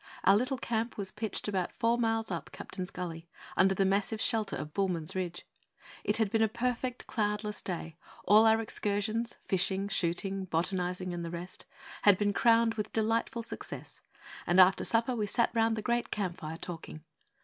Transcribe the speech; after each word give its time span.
Our 0.23 0.35
little 0.35 0.57
camp 0.57 0.97
was 0.97 1.11
pitched 1.11 1.47
about 1.47 1.71
four 1.71 1.95
miles 1.95 2.31
up 2.31 2.51
Captain's 2.51 2.89
Gully, 2.89 3.27
under 3.55 3.75
the 3.75 3.85
massive 3.85 4.19
shelter 4.19 4.55
of 4.55 4.73
Bulman's 4.73 5.13
Ridge. 5.13 5.45
It 6.03 6.17
had 6.17 6.31
been 6.31 6.41
a 6.41 6.47
perfect, 6.47 7.05
cloudless 7.05 7.61
day; 7.61 7.97
all 8.23 8.47
our 8.47 8.59
excursions 8.59 9.35
fishing, 9.45 9.87
shooting, 9.89 10.45
botanizing, 10.45 11.13
and 11.13 11.23
the 11.23 11.29
rest 11.29 11.67
had 12.01 12.17
been 12.17 12.33
crowned 12.33 12.73
with 12.73 12.91
delightful 12.93 13.43
success; 13.43 14.01
and 14.47 14.59
after 14.59 14.83
supper 14.83 15.15
we 15.15 15.27
sat 15.27 15.51
round 15.53 15.75
the 15.75 15.83
great 15.83 16.09
camp 16.09 16.37
fire, 16.37 16.57
talking. 16.57 17.03